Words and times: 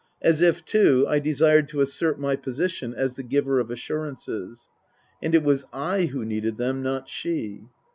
As 0.23 0.41
if, 0.41 0.65
too, 0.65 1.05
I 1.07 1.19
desired 1.19 1.67
to 1.67 1.79
assert 1.81 2.19
my 2.19 2.35
position 2.35 2.95
as 2.95 3.17
the 3.17 3.21
giver 3.21 3.59
of 3.59 3.69
assurances. 3.69 4.67
(And 5.21 5.35
it 5.35 5.43
was 5.43 5.63
I 5.71 6.05
who 6.05 6.25
needed 6.25 6.57
them, 6.57 6.81
not 6.81 7.07
she.) 7.07 7.65